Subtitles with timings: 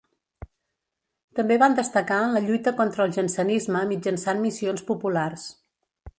[1.39, 5.47] També van destacar en la lluita contra el jansenisme mitjançant missions populars.